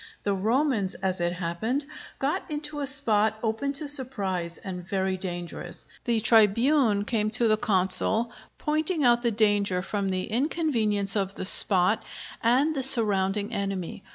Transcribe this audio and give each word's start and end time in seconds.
The 0.23 0.33
Romans, 0.33 0.95
as 0.95 1.21
it 1.21 1.33
happened, 1.33 1.85
got 2.17 2.49
into 2.49 2.79
a 2.79 2.87
spot 2.87 3.37
open 3.43 3.71
to 3.73 3.87
surprise, 3.87 4.57
and 4.57 4.83
very 4.83 5.15
dangerous. 5.15 5.85
The 6.05 6.19
tribune 6.21 7.05
came 7.05 7.29
to 7.29 7.47
the 7.47 7.55
consul, 7.55 8.31
pointing 8.57 9.03
out 9.03 9.21
the 9.21 9.29
danger 9.29 9.83
from 9.83 10.09
the 10.09 10.23
inconvenience 10.23 11.15
of 11.15 11.35
the 11.35 11.45
spot, 11.45 12.01
and 12.41 12.73
the 12.75 12.81
surrounding 12.81 13.53
enemy. 13.53 14.01